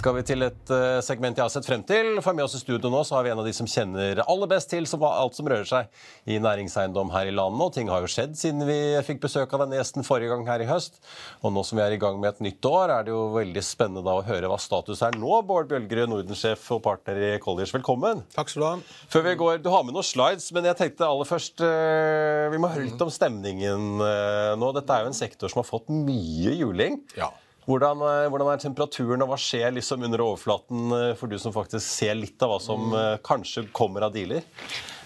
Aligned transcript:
Skal 0.00 0.14
vi 0.16 0.22
til 0.24 0.40
et 0.46 0.70
eh, 0.72 0.98
segment 1.04 1.36
jeg 1.36 1.44
har 1.44 1.52
sett 1.52 1.66
frem 1.68 1.82
til. 1.84 2.14
For 2.24 2.32
med 2.32 2.46
oss 2.46 2.54
i 2.56 2.60
studio 2.62 2.88
nå 2.88 3.02
så 3.04 3.18
har 3.18 3.26
vi 3.26 3.32
en 3.34 3.40
av 3.42 3.44
de 3.44 3.52
som 3.52 3.66
kjenner 3.68 4.22
aller 4.22 4.48
best 4.48 4.70
til 4.72 4.86
som 4.88 5.02
alt 5.04 5.36
som 5.36 5.50
rører 5.50 5.68
seg 5.68 5.90
i 6.24 6.38
næringseiendom 6.40 7.10
her 7.12 7.28
i 7.28 7.34
landet. 7.36 7.60
Og 7.66 7.74
ting 7.74 7.90
har 7.92 8.00
jo 8.00 8.08
skjedd 8.08 8.32
siden 8.40 8.64
vi 8.64 8.78
fikk 9.04 9.20
besøk 9.26 9.52
av 9.52 9.66
denne 9.66 9.76
gjesten 9.76 10.06
forrige 10.06 10.32
gang 10.32 10.46
her 10.48 10.64
i 10.64 10.68
høst. 10.70 10.96
Og 11.44 11.52
nå 11.52 11.66
som 11.68 11.76
vi 11.76 11.84
er 11.84 11.98
i 11.98 11.98
gang 12.00 12.16
med 12.22 12.30
et 12.30 12.40
nytt 12.46 12.68
år, 12.70 12.94
er 12.94 13.04
det 13.04 13.12
jo 13.12 13.26
veldig 13.34 13.64
spennende 13.66 14.04
da 14.06 14.14
å 14.16 14.24
høre 14.24 14.48
hva 14.48 14.56
status 14.62 15.04
er 15.04 15.18
nå. 15.20 15.34
Bård 15.50 15.68
Bjølgerud, 15.74 16.14
Nordensjef 16.14 16.64
og 16.78 16.80
partner 16.88 17.20
i 17.20 17.30
Colliers, 17.44 17.76
velkommen. 17.76 18.24
Takk 18.32 18.54
skal 18.54 18.64
du 18.64 18.68
ha. 18.70 18.72
Før 19.12 19.26
vi 19.28 19.36
går, 19.44 19.60
Du 19.60 19.68
har 19.74 19.84
med 19.84 19.98
noen 19.98 20.08
slides, 20.08 20.48
men 20.56 20.70
jeg 20.70 20.80
tenkte 20.80 21.10
aller 21.10 21.28
først 21.28 21.60
eh, 21.60 22.48
Vi 22.54 22.62
må 22.62 22.72
høre 22.72 22.88
litt 22.88 23.04
om 23.04 23.12
stemningen 23.12 24.00
eh, 24.08 24.56
nå. 24.56 24.72
Dette 24.80 24.96
er 24.96 25.04
jo 25.04 25.12
en 25.12 25.20
sektor 25.20 25.52
som 25.52 25.60
har 25.60 25.68
fått 25.68 25.92
mye 25.92 26.56
juling. 26.56 27.02
Ja. 27.20 27.28
Hvordan, 27.70 28.00
eh, 28.02 28.28
hvordan 28.30 28.48
er 28.50 28.62
temperaturen, 28.64 29.22
og 29.22 29.30
hva 29.30 29.38
skjer 29.38 29.74
liksom 29.76 30.02
under 30.06 30.24
overflaten 30.24 30.94
eh, 30.96 31.10
for 31.18 31.30
du 31.30 31.36
som 31.38 31.54
faktisk 31.54 31.84
ser 31.86 32.16
litt 32.18 32.42
av 32.42 32.54
hva 32.54 32.62
som 32.62 32.94
eh, 32.96 33.18
kanskje 33.26 33.68
kommer 33.76 34.08
av 34.08 34.16
dealer? 34.16 34.46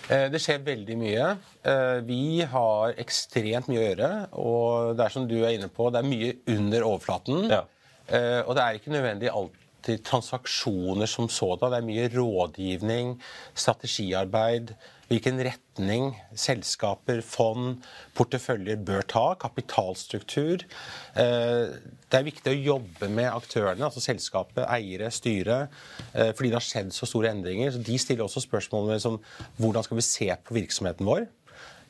Det 0.05 0.37
skjer 0.37 0.59
veldig 0.61 0.95
mye. 1.01 1.27
Vi 2.05 2.45
har 2.45 2.91
ekstremt 3.01 3.71
mye 3.71 3.79
å 3.79 3.85
gjøre. 3.87 4.09
Og 4.37 4.91
det 4.99 5.07
er 5.07 5.15
som 5.15 5.25
du 5.25 5.39
er 5.39 5.55
inne 5.55 5.71
på, 5.73 5.87
det 5.89 6.03
er 6.03 6.11
mye 6.11 6.35
under 6.53 6.85
overflaten. 6.91 7.47
Ja. 7.49 7.63
Og 8.45 8.51
det 8.53 8.67
er 8.67 8.77
ikke 8.77 8.93
nødvendig 8.93 9.31
alltid 9.85 10.05
transaksjoner 10.05 11.07
som 11.07 11.29
sådan. 11.29 11.71
Det 11.71 11.79
er 11.79 11.85
mye 11.87 12.09
rådgivning, 12.09 13.21
strategiarbeid, 13.55 14.75
hvilken 15.11 15.37
retning 15.45 16.15
selskaper, 16.35 17.21
fond, 17.23 17.83
porteføljer 18.17 18.77
bør 18.81 19.03
ta, 19.03 19.35
kapitalstruktur. 19.35 20.65
Eh, 21.17 21.69
Det 22.09 22.21
er 22.21 22.31
viktig 22.31 22.53
å 22.53 22.65
jobbe 22.79 23.09
med 23.11 23.27
aktørene, 23.27 23.85
altså 23.85 24.01
selskapet, 24.01 24.65
eiere, 24.71 25.11
styre, 25.11 25.69
eh, 26.15 26.33
fordi 26.33 26.49
det 26.49 26.55
har 26.55 26.61
skjedd 26.61 26.93
så 26.93 27.07
store 27.07 27.31
endringer. 27.31 27.73
Så 27.73 27.83
De 27.83 27.99
stiller 27.99 28.25
også 28.25 28.41
spørsmål 28.41 28.87
med 28.89 29.01
som, 29.03 29.21
hvordan 29.59 29.83
skal 29.83 29.97
vi 29.97 30.03
se 30.03 30.29
på 30.45 30.55
virksomheten 30.55 31.05
vår? 31.05 31.27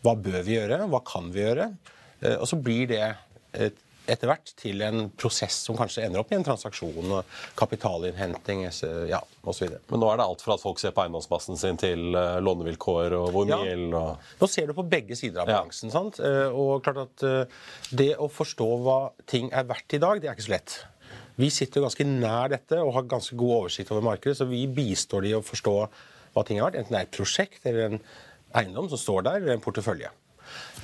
Hva 0.02 0.16
bør 0.16 0.42
vi 0.42 0.56
gjøre? 0.56 0.88
Hva 0.88 1.04
kan 1.04 1.30
vi 1.30 1.40
gjøre? 1.40 1.76
Eh, 2.22 2.36
Og 2.40 2.48
så 2.48 2.56
blir 2.60 2.88
det 2.88 3.16
et 3.52 3.76
etter 4.06 4.28
hvert 4.28 4.50
til 4.60 4.82
en 4.84 5.06
prosess 5.16 5.56
som 5.64 5.76
kanskje 5.78 6.04
ender 6.04 6.20
opp 6.20 6.32
i 6.32 6.36
en 6.36 6.44
transaksjon 6.44 7.12
og 7.18 7.24
kapitalinnhenting 7.56 8.64
ja, 9.08 9.20
osv. 9.48 9.70
Men 9.90 10.02
nå 10.02 10.10
er 10.12 10.20
det 10.20 10.26
alt 10.26 10.42
fra 10.44 10.56
at 10.58 10.62
folk 10.64 10.80
ser 10.82 10.92
på 10.96 11.04
eiendomsmassen 11.04 11.56
sin, 11.60 11.78
til 11.80 12.14
eh, 12.14 12.38
lånevilkår 12.44 13.16
og 13.18 13.30
hvor 13.34 13.48
mye 13.48 13.54
Ja. 13.56 13.60
gjeld 13.70 13.94
og 13.96 14.40
Nå 14.42 14.48
ser 14.50 14.66
du 14.68 14.74
på 14.76 14.84
begge 14.88 15.16
sider 15.16 15.42
av 15.44 15.48
Ja. 15.48 15.62
sant? 15.72 16.20
Eh, 16.20 16.48
Og 16.54 16.82
klart 16.84 16.98
at 17.06 17.22
eh, 17.22 17.44
Det 17.90 18.16
å 18.18 18.28
forstå 18.30 18.68
hva 18.84 18.98
ting 19.26 19.50
er 19.52 19.64
verdt 19.64 19.94
i 19.94 19.98
dag, 19.98 20.20
det 20.20 20.28
er 20.28 20.34
ikke 20.36 20.48
så 20.48 20.56
lett. 20.58 20.76
Vi 21.36 21.48
sitter 21.50 21.80
jo 21.80 21.86
ganske 21.88 22.04
nær 22.06 22.48
dette 22.52 22.78
og 22.78 22.92
har 22.94 23.02
ganske 23.10 23.36
god 23.36 23.54
oversikt 23.64 23.90
over 23.90 24.02
markedet, 24.02 24.36
så 24.38 24.46
vi 24.46 24.66
bistår 24.66 25.22
de 25.22 25.28
i 25.32 25.34
å 25.34 25.42
forstå 25.42 25.74
hva 26.34 26.44
ting 26.46 26.58
er 26.58 26.64
verdt. 26.68 26.76
Enten 26.82 26.92
det 26.94 27.00
er 27.00 27.08
et 27.08 27.16
prosjekt 27.16 27.66
eller 27.66 27.88
en 27.88 28.00
eiendom 28.54 28.88
som 28.88 28.98
står 28.98 29.22
der, 29.26 29.40
eller 29.40 29.52
en 29.56 29.60
portefølje. 29.64 30.10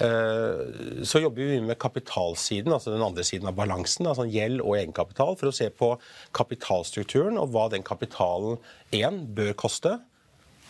Eh, 0.00 1.04
Så 1.04 1.20
jobber 1.20 1.42
vi 1.42 1.60
med 1.60 1.78
kapitalsiden, 1.78 2.72
altså 2.72 2.90
den 2.94 3.02
andre 3.04 3.24
siden 3.24 3.48
av 3.48 3.56
balansen, 3.58 4.06
altså 4.08 4.26
gjeld 4.28 4.60
og 4.64 4.76
egenkapital, 4.78 5.36
for 5.36 5.50
å 5.50 5.54
se 5.54 5.68
på 5.70 5.94
kapitalstrukturen 6.36 7.38
og 7.40 7.50
hva 7.54 7.68
den 7.72 7.84
kapitalen 7.86 8.58
én 8.96 9.22
bør 9.36 9.52
koste, 9.60 9.98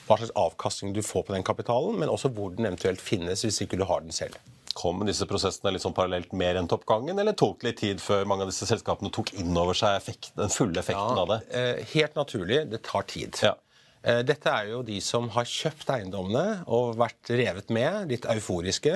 hva 0.08 0.18
slags 0.18 0.34
avkastning 0.34 0.94
du 0.96 1.02
får 1.06 1.28
på 1.28 1.34
den 1.36 1.46
kapitalen, 1.46 1.98
men 2.00 2.10
også 2.10 2.32
hvor 2.34 2.50
den 2.56 2.66
eventuelt 2.66 3.00
finnes 3.02 3.44
hvis 3.46 3.60
ikke 3.62 3.78
du 3.78 3.86
har 3.86 4.02
den 4.02 4.14
selv. 4.14 4.34
Kom 4.74 5.02
disse 5.06 5.26
prosessene 5.26 5.72
litt 5.74 5.82
sånn 5.82 5.94
parallelt 5.94 6.32
med 6.32 6.54
renteoppgangen, 6.56 7.18
eller 7.18 7.34
tok 7.38 7.60
det 7.60 7.68
litt 7.70 7.80
tid 7.82 8.02
før 8.02 8.26
mange 8.30 8.46
av 8.46 8.50
disse 8.52 8.66
selskapene 8.70 9.10
tok 9.14 9.32
inn 9.38 9.54
over 9.58 9.74
seg 9.78 9.96
effekten, 9.98 10.36
den 10.38 10.52
fulle 10.54 10.78
effekten 10.82 11.18
av 11.22 11.30
det? 11.32 11.40
Eh, 11.50 11.80
Helt 11.94 12.14
naturlig, 12.18 12.64
det 12.70 12.82
tar 12.86 13.06
tid. 13.10 13.38
Ja. 13.42 13.54
Eh, 14.00 14.22
Dette 14.24 14.48
er 14.48 14.70
jo 14.70 14.80
de 14.86 14.96
som 15.04 15.28
har 15.34 15.48
kjøpt 15.48 15.90
eiendommene 15.92 16.62
og 16.72 16.96
vært 17.00 17.32
revet 17.36 17.68
med, 17.74 18.08
litt 18.08 18.24
euforiske, 18.32 18.94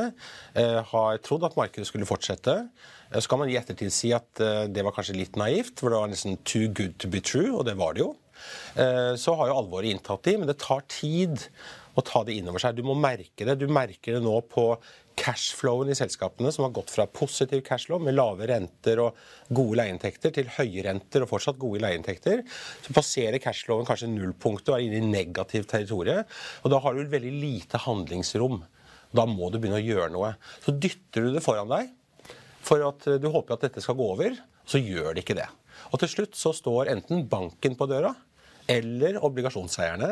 eh, 0.57 0.81
har 0.93 1.19
trodd 1.25 1.45
at 1.45 1.57
markedet 1.61 1.87
skulle 1.91 2.09
fortsette. 2.09 2.57
Eh, 3.13 3.21
Så 3.21 3.29
kan 3.29 3.39
man 3.39 3.49
i 3.49 3.57
ettertid 3.61 3.93
si 3.93 4.13
at 4.13 4.27
det 4.35 4.83
var 4.83 4.93
kanskje 4.93 5.17
litt 5.17 5.37
naivt, 5.37 5.79
for 5.79 5.91
det 5.91 6.01
var 6.01 6.09
nesten 6.09 6.39
too 6.45 6.69
good 6.69 6.99
to 6.99 7.09
be 7.09 7.21
true, 7.21 7.53
og 7.59 7.67
det 7.67 7.77
var 7.77 7.95
det 7.95 8.01
jo. 8.01 8.17
Så 8.75 9.37
har 9.39 9.47
jo 9.49 9.55
alvoret 9.55 9.95
inntatt 9.95 10.25
de, 10.25 10.37
men 10.37 10.49
det 10.49 10.59
tar 10.59 10.83
tid 10.89 11.39
å 11.95 12.05
ta 12.05 12.25
det 12.27 12.37
inn 12.39 12.51
over 12.51 12.63
seg. 12.63 12.77
Du 12.77 12.85
må 12.87 12.97
merke 12.99 13.47
det. 13.47 13.57
Du 13.61 13.69
merker 13.71 14.17
det 14.17 14.23
nå 14.25 14.35
på 14.51 14.67
cashflowen 15.19 15.93
i 15.93 15.97
selskapene, 15.97 16.51
som 16.53 16.67
har 16.67 16.75
gått 16.75 16.91
fra 16.91 17.07
positiv 17.07 17.63
cashflow 17.67 18.03
med 18.03 18.17
lave 18.17 18.49
renter 18.51 19.03
og 19.03 19.19
gode 19.55 19.79
leieinntekter, 19.79 20.35
til 20.35 20.51
høye 20.57 20.85
renter 20.89 21.25
og 21.25 21.31
fortsatt 21.31 21.61
gode 21.63 21.85
leieinntekter. 21.85 22.43
Så 22.85 22.95
passerer 22.97 23.43
cashflowen 23.43 23.87
kanskje 23.89 24.11
nullpunktet 24.11 24.73
og 24.73 24.79
er 24.79 24.87
inne 24.89 25.03
i 25.03 25.13
negativt 25.13 25.71
territorium. 25.71 26.25
Og 26.65 26.75
da 26.75 26.83
har 26.83 26.97
du 26.97 27.15
veldig 27.15 27.35
lite 27.39 27.83
handlingsrom. 27.87 28.65
Da 29.15 29.27
må 29.31 29.51
du 29.51 29.61
begynne 29.61 29.79
å 29.79 29.85
gjøre 29.85 30.11
noe. 30.15 30.35
Så 30.65 30.75
dytter 30.75 31.29
du 31.29 31.37
det 31.37 31.45
foran 31.45 31.71
deg 31.71 31.93
for 32.65 32.81
at 32.87 33.07
du 33.21 33.29
håper 33.29 33.55
at 33.55 33.67
dette 33.67 33.83
skal 33.85 33.97
gå 33.99 34.07
over, 34.15 34.37
så 34.65 34.81
gjør 34.81 35.13
det 35.13 35.25
ikke 35.25 35.37
det. 35.37 35.49
Og 35.93 36.01
til 36.01 36.11
slutt 36.11 36.39
så 36.39 36.55
står 36.57 36.91
enten 36.95 37.27
banken 37.29 37.77
på 37.77 37.89
døra, 37.91 38.15
eller 38.71 39.19
obligasjonseierne, 39.25 40.11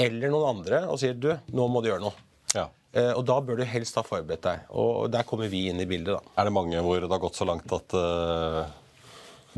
eller 0.00 0.32
noen 0.32 0.58
andre 0.58 0.82
og 0.88 0.98
sier 1.00 1.14
du, 1.16 1.30
nå 1.54 1.68
må 1.72 1.80
du 1.84 1.88
gjøre 1.90 2.04
noe. 2.04 2.26
Ja. 2.54 2.66
Eh, 2.92 3.12
Og 3.16 3.24
da 3.28 3.38
bør 3.44 3.60
du 3.60 3.64
helst 3.68 3.96
ha 4.00 4.04
forberedt 4.06 4.44
deg. 4.44 4.66
Og 4.70 5.08
der 5.12 5.26
kommer 5.28 5.48
vi 5.52 5.66
inn 5.70 5.80
i 5.80 5.88
bildet, 5.88 6.16
da. 6.16 6.34
Er 6.40 6.48
det 6.48 6.54
mange 6.56 6.80
hvor 6.84 7.00
det 7.00 7.10
har 7.10 7.22
gått 7.22 7.36
så 7.38 7.46
langt 7.48 7.72
at 7.72 7.96
uh, 7.96 8.68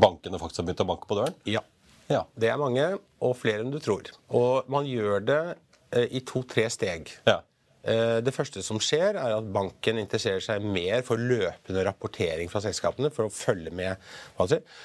bankene 0.00 0.40
faktisk 0.40 0.62
har 0.62 0.68
begynt 0.70 0.84
å 0.86 0.88
banke 0.92 1.10
på 1.10 1.18
døren? 1.20 1.36
Ja. 1.48 1.62
Ja. 2.10 2.24
Det 2.34 2.48
er 2.50 2.58
mange, 2.58 2.86
og 3.22 3.36
flere 3.38 3.62
enn 3.62 3.70
du 3.70 3.78
tror. 3.82 4.08
Og 4.34 4.66
man 4.72 4.88
gjør 4.90 5.22
det 5.22 5.40
uh, 5.54 6.06
i 6.10 6.22
to-tre 6.26 6.66
steg. 6.74 7.12
Ja. 7.28 7.40
Eh, 7.82 8.20
Det 8.20 8.34
første 8.34 8.62
som 8.62 8.80
skjer, 8.82 9.16
er 9.16 9.36
at 9.36 9.52
banken 9.52 9.98
interesserer 10.02 10.42
seg 10.44 10.64
mer 10.64 11.02
for 11.06 11.16
løpende 11.16 11.84
rapportering 11.86 12.50
fra 12.50 12.60
selskapene. 12.60 13.10
for 13.10 13.26
å 13.26 13.32
følge 13.32 13.70
med. 13.72 13.96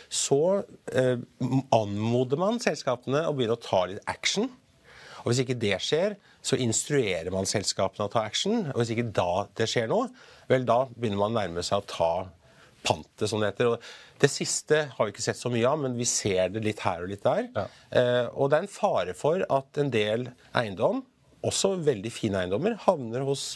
Så 0.10 0.64
eh, 0.94 1.18
anmoder 1.72 2.38
man 2.38 2.60
selskapene 2.60 3.26
å 3.28 3.34
begynne 3.36 3.58
å 3.58 3.62
ta 3.62 3.86
litt 3.86 4.04
action. 4.08 4.50
Og 5.24 5.32
Hvis 5.32 5.42
ikke 5.42 5.60
det 5.60 5.80
skjer, 5.82 6.16
så 6.46 6.56
instruerer 6.62 7.32
man 7.32 7.46
selskapene 7.46 8.06
å 8.06 8.12
ta 8.12 8.22
action. 8.22 8.68
Og 8.72 8.80
hvis 8.80 8.94
ikke 8.94 9.12
da 9.12 9.48
det 9.58 9.68
skjer 9.68 9.90
noe, 9.90 10.10
vel, 10.48 10.66
da 10.66 10.86
begynner 10.86 11.18
man 11.18 11.34
å 11.34 11.40
nærme 11.42 11.64
seg 11.66 11.82
å 11.82 11.88
ta 11.90 12.28
pantet, 12.86 13.28
som 13.28 13.42
det 13.42 13.50
heter. 13.50 13.74
Og 13.74 14.22
det 14.22 14.30
siste 14.30 14.84
har 14.94 15.08
vi 15.08 15.12
ikke 15.12 15.26
sett 15.26 15.42
så 15.42 15.50
mye 15.50 15.66
av, 15.66 15.80
men 15.82 15.98
vi 15.98 16.06
ser 16.06 16.54
det 16.54 16.62
litt 16.62 16.84
her 16.86 17.02
og 17.02 17.10
litt 17.10 17.26
der. 17.26 17.50
Ja. 17.56 17.66
og 18.38 18.52
det 18.52 18.60
er 18.60 18.68
en 18.68 18.70
fare 18.70 19.16
for 19.18 19.42
at 19.50 19.82
en 19.82 19.90
del 19.90 20.30
eiendom, 20.54 21.02
også 21.46 21.76
veldig 21.86 22.12
fine 22.14 22.44
eiendommer, 22.44 22.78
havner 22.86 23.26
hos 23.28 23.56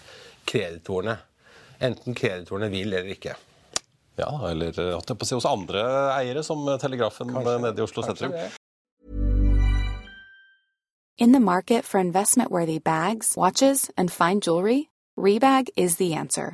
kreditorene. 0.49 1.17
Enten 1.83 2.17
kreditorene 2.17 2.69
vil 2.71 2.93
eller 2.93 3.13
ikke. 3.15 3.35
Ja, 4.19 4.31
eller 4.49 4.73
eh, 4.75 4.93
holdt 4.95 5.13
jeg 5.13 5.19
på 5.19 5.27
å 5.27 5.29
si 5.29 5.37
hos 5.37 5.47
andre 5.49 5.83
eiere, 6.17 6.43
som 6.43 6.65
Telegrafen 6.81 7.31
nede 7.31 7.77
i 7.77 7.85
Oslo 7.85 8.03
sentrum. 8.05 8.35
In 11.19 11.33
the 11.33 11.39
market 11.39 11.83
for 11.83 11.99
investment 11.99 12.49
worthy 12.49 12.79
bags, 12.79 13.35
watches, 13.35 13.91
and 13.97 14.09
fine 14.09 14.39
jewelry, 14.39 14.89
Rebag 15.17 15.67
is 15.75 15.97
the 15.97 16.13
answer. 16.13 16.53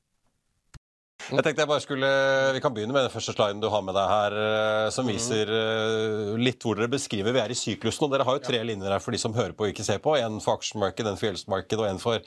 Jeg 1.29 1.43
tenkte 1.45 1.61
jeg 1.61 1.69
bare 1.69 1.83
skulle, 1.83 2.09
Vi 2.55 2.59
kan 2.63 2.73
begynne 2.73 2.93
med 2.95 3.03
den 3.05 3.13
første 3.13 3.33
sliden 3.35 3.61
du 3.61 3.67
har 3.69 3.81
med 3.85 3.93
deg 3.95 4.07
her, 4.09 4.35
eh, 4.41 4.89
som 4.89 5.05
Mhm. 5.05 5.11
viser 5.13 5.51
eh, 5.53 6.37
litt 6.41 6.59
hvor 6.63 6.75
dere 6.75 6.87
beskriver 6.91 7.31
vi 7.35 7.39
er 7.39 7.49
i 7.53 7.57
syklusen. 7.57 8.03
og 8.07 8.11
Dere 8.11 8.23
har 8.25 8.39
jo 8.39 8.45
tre 8.45 8.63
linjer 8.63 8.89
her 8.91 8.99
for 8.99 9.11
de 9.11 9.17
som 9.21 9.33
hører 9.33 9.53
på 9.53 9.65
og 9.67 9.73
ikke 9.73 9.83
ser 9.85 9.99
på. 9.99 10.15
En 10.17 10.39
for 10.39 10.57
aksjemarkedet, 10.57 11.07
en 11.07 11.17
for 11.17 11.27
gjeldsmarkedet 11.29 11.79
og 11.79 11.87
en 11.89 11.99
for 11.99 12.19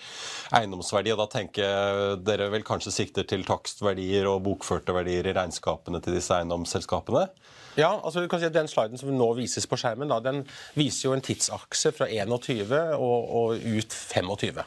eiendomsverdi. 0.52 1.12
og 1.12 1.18
Da 1.18 1.26
tenker 1.38 2.16
dere 2.24 2.50
vel 2.50 2.62
kanskje 2.62 2.92
sikter 2.92 3.26
til 3.26 3.44
takstverdier 3.44 4.26
og 4.30 4.42
bokførte 4.44 4.94
verdier 4.94 5.26
i 5.26 5.32
regnskapene 5.36 6.00
til 6.02 6.14
disse 6.14 6.30
eiendomsselskapene? 6.36 7.28
Ja, 7.76 8.00
altså 8.04 8.20
du 8.22 8.28
kan 8.28 8.38
si 8.38 8.46
at 8.46 8.52
Den 8.54 8.68
sliden 8.68 8.98
som 8.98 9.10
nå 9.10 9.34
vises 9.34 9.66
på 9.66 9.76
skjermen, 9.76 10.08
da, 10.08 10.20
den 10.20 10.44
viser 10.76 11.08
jo 11.08 11.12
en 11.16 11.20
tidsakse 11.20 11.90
fra 11.92 12.06
21 12.06 12.94
og, 12.94 13.30
og 13.34 13.54
ut 13.58 13.90
25. 13.90 14.62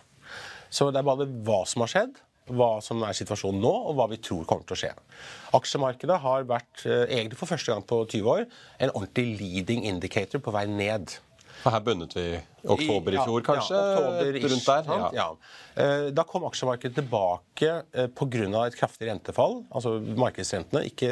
Så 0.70 0.92
det 0.92 1.00
er 1.00 1.04
bare 1.08 1.26
hva 1.48 1.62
som 1.66 1.82
har 1.86 1.88
skjedd, 1.88 2.18
hva 2.48 2.78
som 2.84 3.02
er 3.04 3.16
situasjonen 3.18 3.62
nå, 3.64 3.74
og 3.90 3.98
hva 3.98 4.08
vi 4.12 4.20
tror 4.24 4.46
kommer 4.48 4.68
til 4.68 4.78
å 4.78 4.82
skje. 4.82 4.92
Aksjemarkedet 5.58 6.20
har 6.24 6.48
vært, 6.50 6.86
eh, 6.86 7.06
egentlig 7.08 7.38
for 7.38 7.48
første 7.48 7.74
gang 7.74 7.84
på 7.84 8.06
20 8.08 8.30
år, 8.34 8.46
en 8.80 8.92
ordentlig 8.92 9.40
leading 9.40 9.86
indicator 9.86 10.40
på 10.40 10.52
vei 10.52 10.66
ned. 10.66 11.18
For 11.64 11.74
Her 11.74 11.82
bundet 11.84 12.14
vi 12.16 12.24
i 12.36 12.40
oktober 12.68 13.16
i 13.16 13.20
fjor, 13.22 13.44
kanskje? 13.46 13.78
Ja, 13.78 13.94
oktober-ish, 13.98 14.48
rundt 14.52 14.68
der? 14.68 15.06
Ja. 15.16 15.28
Eh, 15.76 16.08
Da 16.16 16.24
kom 16.28 16.46
aksjemarkedet 16.48 16.98
tilbake 17.00 17.72
eh, 17.94 18.08
pga. 18.08 18.66
et 18.68 18.78
kraftig 18.78 19.10
rentefall. 19.10 19.64
Altså 19.72 19.98
markedsrentene, 20.00 20.86
ikke, 20.90 21.12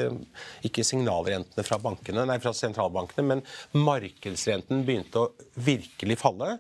ikke 0.68 0.84
signalrentene 0.84 1.66
fra, 1.66 1.80
bankene, 1.82 2.26
nei, 2.30 2.38
fra 2.44 2.54
sentralbankene, 2.54 3.26
men 3.26 3.44
markedsrenten 3.74 4.86
begynte 4.86 5.26
å 5.26 5.32
virkelig 5.56 6.20
falle. 6.22 6.60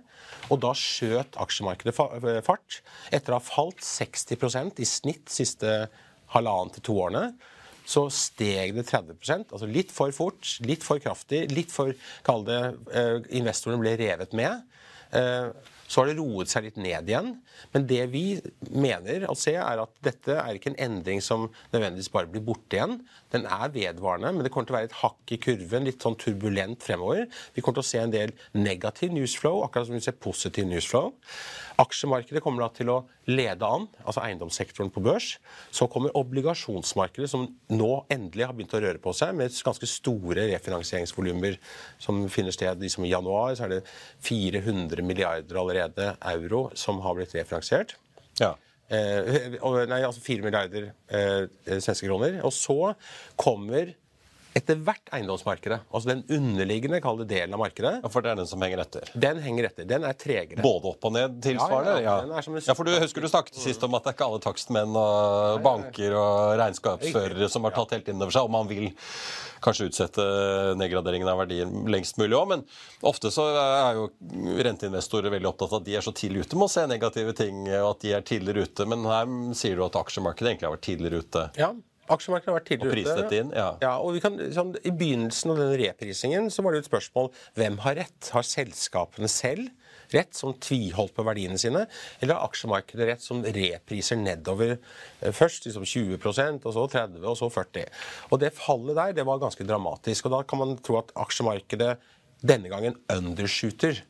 Og 0.50 0.60
da 0.62 0.74
skjøt 0.78 1.38
aksjemarkedet 1.42 1.96
eh, 1.96 2.42
fart. 2.46 2.82
Etter 3.12 3.36
å 3.36 3.40
ha 3.40 3.44
falt 3.44 3.84
60% 3.86 4.82
i 4.82 4.86
snitt 4.90 5.30
siste 5.30 5.86
halvannen 6.34 6.74
til 6.74 6.90
to 6.90 6.98
årene 7.06 7.30
så 7.86 8.08
steg 8.14 8.74
det 8.76 8.88
30 8.90 9.46
altså 9.46 9.70
litt 9.70 9.94
for 9.94 10.14
fort, 10.16 10.56
litt 10.66 10.84
for 10.86 11.02
kraftig, 11.04 11.46
litt 11.54 11.74
for 11.74 11.94
Kall 12.26 12.46
det 12.48 12.62
eh, 12.94 13.18
Investorene 13.38 13.82
ble 13.84 13.96
revet 14.02 14.34
med. 14.38 14.66
Eh, 15.16 15.52
så 15.88 16.02
har 16.02 16.10
det 16.10 16.18
roet 16.18 16.50
seg 16.50 16.66
litt 16.66 16.80
ned 16.82 17.10
igjen. 17.10 17.32
Men 17.74 17.86
det 17.90 18.02
vi 18.14 18.24
mener 18.74 19.28
å 19.30 19.36
se, 19.38 19.54
er 19.60 19.82
at 19.84 19.94
dette 20.06 20.38
er 20.42 20.58
ikke 20.58 20.72
en 20.74 20.80
endring 20.88 21.22
som 21.24 21.48
nødvendigvis 21.74 22.12
bare 22.14 22.30
blir 22.32 22.44
borte 22.46 22.80
igjen. 22.80 22.98
Den 23.34 23.46
er 23.46 23.74
vedvarende, 23.74 24.34
men 24.34 24.46
det 24.46 24.52
kommer 24.54 24.70
til 24.70 24.76
å 24.76 24.80
være 24.80 24.90
et 24.90 25.00
hakk 25.04 25.36
i 25.36 25.40
kurven, 25.46 25.86
litt 25.86 26.02
sånn 26.02 26.18
turbulent 26.22 26.86
fremover. 26.86 27.28
Vi 27.54 27.62
kommer 27.62 27.82
til 27.82 27.86
å 27.86 27.92
se 27.92 28.02
en 28.02 28.16
del 28.16 28.34
negativ 28.58 29.14
newsflow, 29.14 29.62
akkurat 29.66 29.90
som 29.90 29.98
vi 29.98 30.06
ser 30.06 30.18
positiv 30.18 30.68
newsflow. 30.70 31.14
Aksjemarkedet 31.82 32.42
kommer 32.42 32.64
da 32.64 32.70
til 32.72 32.90
å 32.94 33.02
lede 33.28 33.68
an, 33.68 33.90
altså 34.06 34.24
eiendomssektoren 34.24 34.92
på 34.96 35.04
børs. 35.06 35.34
Så 35.76 35.90
kommer 35.92 36.16
obligasjonsmarkedet, 36.18 37.28
som 37.30 37.46
nå 37.74 37.92
endelig 38.14 38.48
har 38.48 38.56
begynt 38.56 38.78
å 38.78 38.82
røre 38.82 39.02
på 39.04 39.14
seg, 39.18 39.36
med 39.38 39.54
ganske 39.66 39.90
store 39.90 40.48
refinansieringsvolumer 40.54 41.60
som 42.02 42.24
finner 42.32 42.56
sted. 42.56 42.82
I 42.86 43.12
januar 43.12 43.58
så 43.58 43.68
er 43.68 43.76
det 43.76 43.82
400 44.24 45.04
milliarder 45.06 45.60
allerede 45.60 45.75
euro 45.76 46.70
som 46.78 47.02
har 47.04 47.18
blitt 47.18 47.36
refinansiert. 47.36 47.96
Ja. 48.40 48.56
Eh, 48.94 49.58
nei, 49.90 50.02
altså 50.06 50.22
4 50.22 50.46
milliarder 50.46 50.92
eh, 51.10 51.80
svenske 51.82 52.08
kroner. 52.08 52.40
Og 52.46 52.54
så 52.54 52.94
kommer 53.40 53.96
etter 54.56 54.78
hvert 54.88 55.10
eiendomsmarkedet, 55.18 55.82
altså 55.92 56.08
den 56.14 56.22
underliggende 56.32 57.02
kall 57.04 57.18
delen 57.28 57.54
av 57.54 57.60
markedet, 57.60 57.98
Ja, 58.06 58.10
For 58.12 58.24
det 58.24 58.32
er 58.32 58.38
den 58.40 58.48
som 58.48 58.62
henger 58.64 58.80
etter? 58.86 59.10
den 59.14 59.42
henger 59.44 59.68
etter. 59.68 59.88
Den 59.90 60.06
er 60.08 60.14
tregere. 60.16 60.62
Både 60.64 60.94
opp 60.94 61.04
og 61.10 61.12
ned 61.16 61.42
tilsvarende? 61.44 61.98
Ja, 62.06 62.14
ja, 62.24 62.38
ja. 62.40 62.62
ja, 62.70 62.76
for 62.78 62.88
du 62.88 62.94
husker 62.96 63.22
du 63.26 63.28
snakket 63.28 63.60
sist 63.60 63.84
om 63.84 63.98
at 64.00 64.06
det 64.06 64.14
er 64.14 64.16
ikke 64.16 64.30
alle 64.30 64.40
takstmenn 64.46 64.96
og 64.96 65.60
banker 65.66 66.16
og 66.16 66.56
regnskapsførere 66.62 67.50
som 67.52 67.68
har 67.68 67.76
tatt 67.76 67.98
helt 67.98 68.08
inn 68.14 68.22
over 68.24 68.32
seg, 68.32 68.48
og 68.48 68.54
man 68.56 68.70
vil 68.72 68.88
kanskje 69.66 69.88
utsette 69.90 70.24
nedgraderingen 70.80 71.28
av 71.32 71.40
verdier 71.42 71.70
lengst 71.90 72.20
mulig 72.22 72.38
òg, 72.38 72.48
men 72.54 72.64
ofte 73.08 73.32
så 73.34 73.48
er 73.58 73.98
jo 73.98 74.08
renteinvestorer 74.64 75.34
veldig 75.34 75.50
opptatt 75.50 75.74
av 75.74 75.82
at 75.82 75.88
de 75.90 75.96
er 75.98 76.06
så 76.06 76.14
tidlig 76.16 76.46
ute 76.46 76.60
med 76.60 76.68
å 76.68 76.72
se 76.76 76.86
negative 76.90 77.34
ting, 77.38 77.64
og 77.82 77.90
at 77.96 78.06
de 78.06 78.14
er 78.18 78.26
tidligere 78.28 78.68
ute. 78.70 78.86
Men 78.88 79.04
her 79.10 79.28
sier 79.58 79.76
du 79.80 79.84
at 79.88 79.98
aksjemarkedet 80.00 80.52
egentlig 80.54 80.70
har 80.70 80.76
vært 80.78 80.86
tidligere 80.88 81.22
ute. 81.26 81.46
Ja, 81.60 81.72
aksjemarkedet 82.12 82.52
har 82.52 82.60
vært 82.60 82.68
tidligere 82.70 82.92
Og 82.92 82.98
priset 83.00 83.34
inn, 83.40 83.54
ja. 83.56 83.96
og 83.98 84.14
vi 84.16 84.22
kan, 84.24 84.38
sånn, 84.54 84.76
I 84.86 84.94
begynnelsen 84.94 85.54
av 85.54 85.62
denne 85.62 85.80
reprisingen 85.82 86.52
så 86.54 86.66
var 86.66 86.76
det 86.76 86.84
et 86.84 86.92
spørsmål 86.92 87.32
hvem 87.58 87.80
har 87.86 87.98
rett. 88.02 88.32
Har 88.36 88.46
selskapene 88.48 89.30
selv 89.32 89.72
rett, 90.14 90.34
som 90.38 90.54
tviholdt 90.62 91.16
på 91.16 91.26
verdiene 91.26 91.58
sine, 91.60 91.86
eller 92.20 92.38
har 92.38 92.50
aksjemarkedet 92.50 93.10
rett, 93.10 93.24
som 93.24 93.44
repriser 93.44 94.20
nedover 94.22 94.76
eh, 94.76 95.32
først 95.34 95.66
liksom 95.70 95.86
20% 95.88 96.68
og 96.68 96.76
så 96.76 96.88
30 96.94 97.26
og 97.26 97.40
så 97.40 97.50
40 97.52 97.88
Og 98.30 98.42
det 98.42 98.54
fallet 98.58 99.00
der 99.00 99.16
det 99.22 99.28
var 99.28 99.42
ganske 99.42 99.66
dramatisk. 99.68 100.28
og 100.28 100.38
Da 100.38 100.44
kan 100.44 100.62
man 100.62 100.76
tro 100.86 101.00
at 101.02 101.14
aksjemarkedet 101.26 101.96
denne 102.46 102.70
gangen 102.70 102.98
undershooter. 103.10 104.04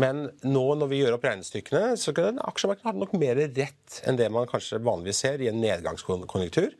Men 0.00 0.28
nå 0.42 0.64
når 0.78 0.90
vi 0.90 1.00
gjør 1.02 1.16
opp 1.16 1.26
regnestykkene, 1.26 1.98
så 2.00 2.14
kan 2.16 2.40
aksjemarkedet 2.42 2.88
ha 2.88 2.94
nok 2.96 3.12
mer 3.18 3.38
rett 3.38 4.00
enn 4.06 4.18
det 4.18 4.30
man 4.32 4.48
kanskje 4.50 4.82
vanligvis 4.82 5.22
ser 5.22 5.42
i 5.42 5.50
en 5.50 5.60
nedgangskonjunktur. 5.62 6.72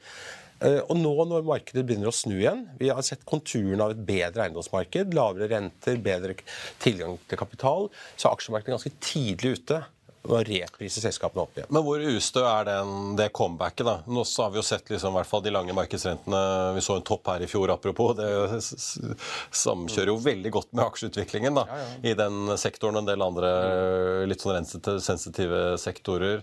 Eh, 0.63 0.81
Og 0.89 0.97
nå 1.01 1.15
når 1.27 1.47
markedet 1.49 1.83
begynner 1.87 2.11
å 2.11 2.15
snu 2.15 2.37
igjen 2.37 2.65
Vi 2.79 2.91
har 2.93 3.03
sett 3.07 3.25
konturene 3.27 3.83
av 3.83 3.95
et 3.95 4.05
bedre 4.07 4.47
eiendomsmarked. 4.47 5.15
Lavere 5.17 5.51
renter, 5.51 5.99
bedre 6.03 6.37
tilgang 6.83 7.19
til 7.29 7.41
kapital. 7.41 7.91
Så 8.17 8.29
er 8.29 8.37
aksjemarkedet 8.37 8.77
ganske 8.77 8.95
tidlig 9.03 9.59
ute 9.59 9.83
å 10.25 10.41
reprise 10.47 11.03
selskapene 11.03 11.43
opp 11.43 11.59
igjen. 11.59 11.71
Men 11.75 11.85
hvor 11.85 12.01
ustø 12.01 12.45
er 12.49 12.69
den, 12.69 12.93
det 13.19 13.29
comebacket? 13.37 13.85
da? 13.87 13.97
Nå 14.09 14.25
så 14.29 14.47
har 14.47 14.55
vi 14.55 14.61
jo 14.61 14.65
sett 14.67 14.89
liksom, 14.93 15.17
hvert 15.19 15.29
fall 15.29 15.43
de 15.45 15.53
lange 15.53 15.75
markedsrentene. 15.77 16.45
Vi 16.77 16.85
så 16.85 16.97
en 16.99 17.05
topp 17.07 17.29
her 17.33 17.45
i 17.45 17.49
fjor, 17.51 17.73
apropos. 17.75 18.15
Det 18.17 18.31
samkjører 19.65 20.13
jo 20.13 20.21
veldig 20.25 20.55
godt 20.55 20.73
med 20.73 20.87
aksjeutviklingen 20.87 21.61
da, 21.61 21.67
i 22.03 22.15
den 22.17 22.55
sektoren 22.61 22.97
og 22.97 23.05
en 23.05 23.11
del 23.11 23.27
andre 23.27 23.53
litt 24.31 24.45
sånn 24.45 24.65
sensitive 25.05 25.75
sektorer. 25.81 26.41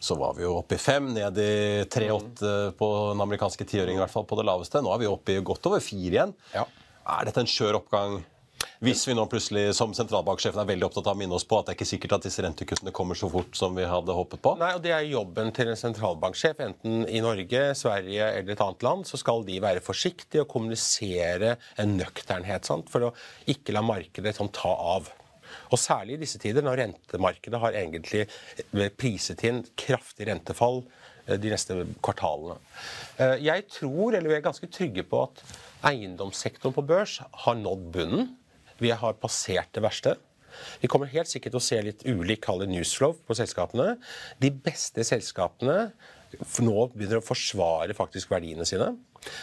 Så 0.00 0.14
var 0.14 0.36
vi 0.38 0.44
jo 0.46 0.54
oppe 0.60 0.76
i 0.76 0.80
fem, 0.80 1.10
ned 1.10 1.38
i 1.42 1.84
tre-åtte 1.90 2.72
på 2.78 2.90
den 3.10 3.22
amerikanske 3.24 3.66
tiåringen, 3.66 3.98
i 3.98 4.04
hvert 4.04 4.14
fall 4.14 4.28
på 4.30 4.38
det 4.38 4.46
laveste. 4.46 4.80
Nå 4.84 4.92
er 4.94 5.02
vi 5.02 5.10
oppe 5.10 5.34
i 5.34 5.44
godt 5.44 5.66
over 5.68 5.82
fire 5.82 6.14
igjen. 6.14 6.34
Ja. 6.54 6.64
Er 7.18 7.26
dette 7.26 7.42
en 7.42 7.50
skjør 7.50 7.80
oppgang? 7.80 8.20
Hvis 8.78 9.00
vi 9.08 9.14
nå 9.18 9.24
plutselig, 9.26 9.72
som 9.74 9.90
sentralbanksjefen 9.96 10.60
er 10.62 10.66
veldig 10.68 10.86
opptatt 10.86 11.08
av 11.10 11.16
å 11.16 11.18
minne 11.18 11.34
oss 11.34 11.42
på 11.50 11.56
at 11.58 11.66
det 11.66 11.72
er 11.72 11.76
ikke 11.80 11.88
sikkert 11.90 12.12
at 12.14 12.26
disse 12.28 12.44
rentekuttene 12.44 12.92
kommer 12.94 13.18
så 13.18 13.26
fort 13.32 13.56
som 13.58 13.74
vi 13.74 13.82
hadde 13.90 14.14
håpet 14.14 14.38
på. 14.44 14.52
Nei, 14.60 14.68
og 14.76 14.84
Det 14.84 14.92
er 14.94 15.08
jobben 15.08 15.50
til 15.56 15.72
en 15.72 15.80
sentralbanksjef, 15.80 16.60
enten 16.62 17.02
i 17.10 17.18
Norge, 17.24 17.64
Sverige 17.74 18.28
eller 18.36 18.54
et 18.54 18.62
annet 18.62 18.86
land. 18.86 19.02
Så 19.10 19.18
skal 19.18 19.42
de 19.48 19.58
være 19.66 19.82
forsiktige 19.82 20.44
og 20.44 20.52
kommunisere 20.54 21.56
en 21.82 21.96
nøkternhet 21.98 22.70
sant? 22.70 22.86
for 22.88 23.08
å 23.08 23.12
ikke 23.50 23.74
la 23.74 23.82
markedet 23.82 24.36
sånn, 24.38 24.52
ta 24.54 24.70
av. 24.94 25.10
Og 25.74 25.82
Særlig 25.82 26.14
i 26.14 26.22
disse 26.22 26.38
tider, 26.38 26.62
når 26.62 26.78
rentemarkedet 26.84 27.58
har 27.58 27.82
egentlig 27.82 28.28
priset 28.94 29.42
inn 29.48 29.64
kraftig 29.74 30.30
rentefall 30.30 30.84
eh, 31.26 31.34
de 31.34 31.50
neste 31.50 31.82
kvartalene. 31.98 32.60
Eh, 33.18 33.40
Jeg 33.42 33.66
tror, 33.74 34.14
eller 34.14 34.30
vi 34.30 34.38
er 34.38 34.46
ganske 34.46 34.70
trygge 34.70 35.02
på 35.02 35.26
at 35.26 35.42
eiendomssektoren 35.90 36.78
på 36.78 36.86
børs 36.86 37.18
har 37.42 37.58
nådd 37.58 37.90
bunnen. 37.98 38.36
Vi 38.78 38.92
har 38.94 39.18
passert 39.20 39.72
det 39.74 39.84
verste. 39.84 40.16
Vi 40.82 40.90
kommer 40.90 41.10
helt 41.12 41.30
sikkert 41.30 41.54
til 41.54 41.60
å 41.60 41.66
se 41.68 41.80
litt 41.84 42.06
ulik 42.06 42.42
kall 42.46 42.64
newsflow 42.66 43.16
på 43.26 43.36
selskapene. 43.38 43.96
De 44.42 44.50
beste 44.50 45.04
selskapene 45.06 45.90
nå 46.60 46.88
begynner 46.92 47.22
å 47.22 47.24
forsvare 47.24 47.94
faktisk 47.96 48.32
verdiene 48.34 48.66
sine. 48.68 48.90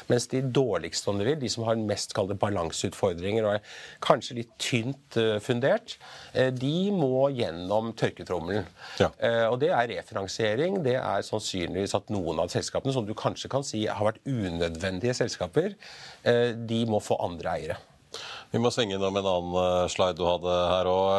Mens 0.08 0.28
de 0.32 0.40
dårligste, 0.56 1.10
om 1.12 1.18
du 1.20 1.26
vil, 1.28 1.38
de 1.40 1.50
som 1.52 1.66
har 1.68 1.80
mest 1.80 2.14
balanseutfordringer 2.16 3.46
og 3.48 3.56
er 3.58 3.80
kanskje 4.06 4.38
litt 4.40 4.54
tynt 4.62 5.18
eh, 5.20 5.36
fundert, 5.44 5.98
eh, 6.34 6.52
de 6.54 6.92
må 6.96 7.28
gjennom 7.36 7.92
tørketrommelen. 7.98 8.70
Ja. 9.02 9.10
Eh, 9.18 9.46
og 9.50 9.60
det 9.64 9.74
er 9.76 9.90
refinansiering. 9.92 10.80
Det 10.86 10.96
er 11.02 11.26
sannsynligvis 11.28 11.98
at 11.98 12.14
noen 12.14 12.40
av 12.44 12.54
selskapene 12.54 12.96
som 12.96 13.08
du 13.08 13.16
kanskje 13.18 13.52
kan 13.52 13.66
si 13.68 13.84
har 13.90 14.08
vært 14.08 14.24
unødvendige 14.26 15.18
selskaper, 15.18 15.76
de 16.26 16.80
må 16.90 17.02
få 17.04 17.18
andre 17.22 17.58
eiere. 17.58 17.82
Vi 18.56 18.60
må 18.64 18.70
svinge 18.72 18.96
innom 18.96 19.18
en 19.20 19.26
annen 19.28 19.56
eh, 19.60 19.88
slide 19.92 20.16
du 20.16 20.24
hadde 20.24 20.54
her 20.72 20.88
òg, 20.88 21.10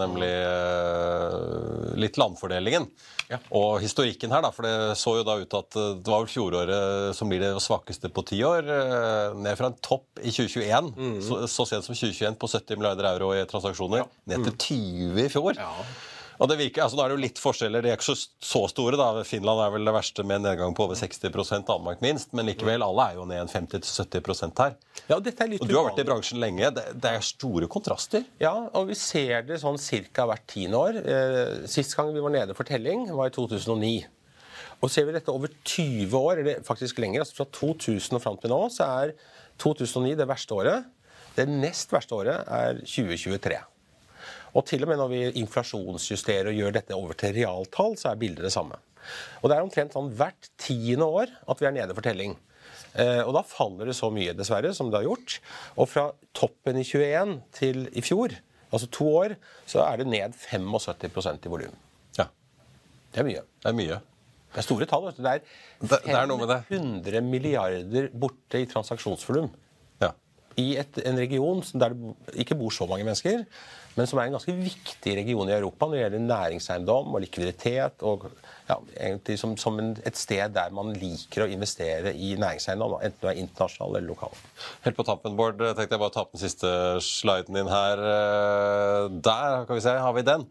nemlig 0.00 0.30
eh, 0.32 1.90
litt 2.00 2.16
landfordelingen. 2.16 2.86
Ja. 3.28 3.40
Og 3.58 3.80
historikken 3.82 4.32
her, 4.32 4.40
da, 4.46 4.52
for 4.54 4.64
det 4.64 4.72
så 4.96 5.16
jo 5.18 5.26
da 5.26 5.34
ut 5.42 5.56
at 5.58 5.76
eh, 5.76 5.90
det 6.00 6.12
var 6.12 6.24
vel 6.24 6.30
fjoråret 6.32 7.16
som 7.18 7.28
blir 7.28 7.42
det 7.42 7.52
svakeste 7.60 8.08
på 8.16 8.24
ti 8.30 8.40
år. 8.48 8.64
eh, 8.72 9.36
Ned 9.44 9.60
fra 9.60 9.68
en 9.72 9.76
topp 9.84 10.22
i 10.24 10.32
2021, 10.32 10.92
så, 11.26 11.42
så 11.52 11.68
sent 11.68 11.84
som 11.84 11.92
2021 11.98 12.40
på 12.40 12.48
70 12.54 12.80
milliarder 12.80 13.10
euro 13.12 13.34
i 13.36 13.44
transaksjoner, 13.50 14.08
ned 14.32 14.48
til 14.48 14.56
20 14.70 15.24
i 15.26 15.32
fjor. 15.36 15.60
Og 16.36 16.50
det 16.50 16.58
virker, 16.60 16.82
altså 16.84 16.98
Da 16.98 17.04
er 17.04 17.12
det 17.12 17.16
jo 17.16 17.22
litt 17.24 17.40
forskjeller, 17.40 17.84
de 17.84 17.90
er 17.92 17.98
ikke 17.98 18.14
så, 18.14 18.62
store. 18.70 18.98
da. 19.00 19.22
Finland 19.26 19.62
er 19.64 19.70
vel 19.74 19.88
det 19.88 19.94
verste 19.96 20.24
med 20.26 20.40
en 20.40 20.48
nedgang 20.50 20.74
på 20.76 20.84
over 20.86 20.98
60 20.98 21.64
Danmark 21.68 22.02
minst. 22.04 22.32
Men 22.36 22.48
likevel, 22.50 22.84
alle 22.84 23.06
er 23.10 23.20
jo 23.20 23.26
ned 23.28 23.44
en 23.44 23.52
50-70% 23.52 24.62
her. 24.62 24.76
Ja, 25.08 25.16
og 25.16 25.26
er 25.26 25.54
Og 25.60 25.68
du 25.68 25.76
har 25.76 25.88
vært 25.90 26.02
i 26.02 26.08
bransjen 26.08 26.40
lenge. 26.42 26.70
Det, 26.76 26.84
det 27.02 27.12
er 27.12 27.24
store 27.24 27.68
kontraster. 27.72 28.26
Ja, 28.42 28.54
og 28.74 28.90
vi 28.90 28.98
ser 28.98 29.46
det 29.48 29.60
sånn 29.62 29.78
ca. 30.12 30.26
hvert 30.28 30.46
tiende 30.50 30.82
år. 30.82 31.00
Eh, 31.00 31.54
Sist 31.70 31.96
gang 31.96 32.12
vi 32.14 32.24
var 32.24 32.34
nede 32.34 32.56
for 32.58 32.68
telling, 32.68 33.06
var 33.16 33.30
i 33.30 33.34
2009. 33.36 33.94
Og 34.84 34.92
ser 34.92 35.06
vi 35.08 35.14
dette 35.16 35.32
over 35.32 35.48
20 35.64 36.12
år, 36.18 36.42
eller 36.42 36.60
faktisk 36.66 36.98
lenger, 37.00 37.24
altså 37.24 37.40
fra 37.40 37.48
2000 37.56 38.18
og 38.18 38.22
fram 38.22 38.36
til 38.42 38.52
nå, 38.52 38.60
så 38.74 38.88
er 39.04 39.14
2009 39.62 40.12
det 40.20 40.28
verste 40.28 40.56
året. 40.56 40.92
Det 41.36 41.46
nest 41.48 41.92
verste 41.92 42.16
året 42.16 42.44
er 42.44 42.82
2023. 42.84 43.62
Og 44.56 44.64
til 44.68 44.82
og 44.86 44.88
med 44.88 44.98
når 45.00 45.10
vi 45.12 45.20
inflasjonsjusterer 45.42 46.48
og 46.50 46.56
gjør 46.56 46.74
dette 46.78 46.96
over 46.96 47.16
til 47.18 47.34
realtall, 47.36 47.96
så 48.00 48.10
er 48.12 48.20
bildet 48.20 48.46
det 48.46 48.52
samme. 48.54 48.78
Og 49.42 49.50
det 49.50 49.56
er 49.58 49.62
omtrent 49.66 49.92
sånn 49.94 50.08
hvert 50.16 50.48
tiende 50.58 51.06
år 51.06 51.30
at 51.46 51.60
vi 51.62 51.68
er 51.68 51.74
nede 51.76 51.94
for 51.94 52.06
telling. 52.06 52.34
Eh, 52.96 53.20
og 53.22 53.34
da 53.36 53.42
faller 53.44 53.90
det 53.90 53.94
så 53.98 54.08
mye, 54.10 54.32
dessverre, 54.34 54.72
som 54.74 54.88
det 54.90 55.02
har 55.02 55.06
gjort. 55.10 55.36
Og 55.76 55.90
fra 55.92 56.06
toppen 56.34 56.80
i 56.80 56.84
21 56.88 57.36
til 57.58 57.84
i 57.92 58.02
fjor, 58.04 58.32
altså 58.72 58.88
to 58.96 59.06
år, 59.20 59.36
så 59.68 59.84
er 59.84 60.00
det 60.00 60.08
ned 60.08 60.34
75% 60.40 61.44
i 61.46 61.52
volum. 61.52 61.76
Ja, 62.18 62.26
Det 63.12 63.20
er 63.20 63.28
mye. 63.28 63.44
det 63.62 63.70
er 63.70 63.76
mye. 63.76 64.00
Det 64.56 64.62
er 64.62 64.64
store 64.64 64.86
tall. 64.88 65.10
Det 65.12 65.20
er, 65.26 65.40
Det- 65.82 66.02
det 66.06 66.14
er 66.16 66.26
noe 66.26 66.38
med 66.40 66.48
det. 66.48 66.62
500 66.70 67.20
milliarder 67.20 68.08
borte 68.16 68.62
i 68.62 68.66
transaksjonsvolum. 68.66 69.50
I 70.56 70.76
et, 70.80 71.00
en 71.04 71.18
region 71.20 71.62
der 71.74 71.94
det 71.96 72.40
ikke 72.44 72.56
bor 72.58 72.72
så 72.74 72.86
mange 72.88 73.04
mennesker, 73.04 73.44
men 73.96 74.08
som 74.08 74.20
er 74.20 74.28
en 74.28 74.36
ganske 74.36 74.52
viktig 74.52 75.14
region 75.16 75.48
i 75.48 75.56
Europa 75.56 75.86
når 75.88 75.96
det 75.96 76.02
gjelder 76.02 76.26
næringseiendom 76.28 77.14
og 77.16 77.24
likviditet. 77.24 78.02
og 78.04 78.28
ja, 78.66 78.76
egentlig 78.98 79.38
Som, 79.38 79.54
som 79.56 79.78
en, 79.78 79.92
et 80.04 80.16
sted 80.18 80.50
der 80.54 80.72
man 80.74 80.90
liker 80.98 81.44
å 81.44 81.46
investere 81.50 82.10
i 82.12 82.32
næringseiendom, 82.40 82.96
enten 82.98 83.22
du 83.22 83.28
er 83.30 83.38
internasjonal 83.38 83.94
eller 83.94 84.08
lokal. 84.10 84.34
Helt 84.82 84.98
på 84.98 85.06
tampen, 85.06 85.36
Bård, 85.38 85.60
tenkte 85.62 85.94
jeg 85.94 86.02
bare 86.02 86.14
ta 86.16 86.24
opp 86.24 86.34
den 86.34 86.42
siste 86.42 86.70
sliden 87.04 87.56
din 87.56 87.70
her. 87.70 88.02
Eh, 88.10 89.06
Der 89.26 89.64
kan 89.68 89.78
vi 89.78 89.84
se, 89.84 89.94
har 90.02 90.16
vi 90.16 90.24
den. 90.26 90.44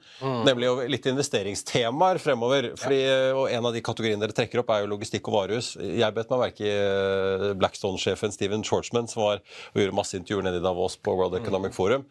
Nemlig 0.47 0.69
jo 0.69 0.87
litt 0.95 1.09
investeringstemaer 1.11 2.21
fremover. 2.23 2.71
Fordi, 2.79 3.01
ja. 3.03 3.33
og 3.35 3.51
En 3.51 3.67
av 3.67 3.75
de 3.75 3.83
kategoriene 3.83 4.23
dere 4.23 4.35
trekker 4.35 4.63
opp, 4.63 4.71
er 4.71 4.85
jo 4.85 4.93
logistikk 4.95 5.27
og 5.29 5.37
varehus. 5.41 5.73
Jeg 5.75 6.15
bet 6.15 6.31
meg 6.31 6.43
merke 6.45 6.65
i 6.65 6.71
eh, 6.71 7.45
Blackstone-sjefen 7.59 8.33
Steven 8.35 8.63
Shortsman, 8.65 9.11
som 9.11 9.25
var 9.25 9.43
og 9.43 9.81
gjorde 9.81 9.94
masse 9.95 10.17
intervjuer 10.19 10.45
nede 10.45 10.61
i 10.61 10.63
Davos 10.63 10.97
på 11.01 11.13
World 11.15 11.37
Economic 11.39 11.75
Forum. 11.75 12.05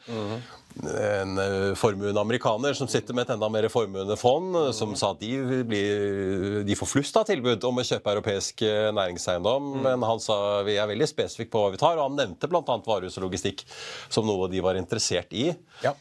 En 0.75 1.39
eh, 1.39 1.75
formuende 1.79 2.21
amerikaner 2.21 2.75
som 2.75 2.89
sitter 2.91 3.15
med 3.15 3.29
et 3.29 3.35
enda 3.37 3.49
mer 3.53 3.69
formuende 3.71 4.17
fond, 4.19 4.57
eh, 4.59 4.71
som 4.75 4.97
sa 4.99 5.13
at 5.15 5.21
de, 5.23 5.63
blir, 5.69 6.65
de 6.67 6.79
får 6.79 6.91
flust 6.91 7.21
av 7.21 7.29
tilbud 7.29 7.63
om 7.69 7.79
å 7.79 7.87
kjøpe 7.87 8.17
europeisk 8.17 8.65
eh, 8.67 8.89
næringseiendom. 8.97 9.71
Men 9.85 10.09
han 10.09 10.23
sa 10.23 10.65
vi 10.67 10.79
er 10.81 10.91
veldig 10.91 11.09
spesifikke 11.11 11.53
på 11.55 11.63
hva 11.63 11.75
vi 11.77 11.83
tar, 11.83 12.01
og 12.01 12.09
han 12.09 12.19
nevnte 12.19 12.51
bl.a. 12.51 12.65
varehus 12.65 13.21
og 13.21 13.29
logistikk 13.29 13.63
som 14.09 14.27
noe 14.27 14.51
de 14.51 14.65
var 14.65 14.81
interessert 14.81 15.37
i. 15.37 15.53
Ja. 15.85 15.95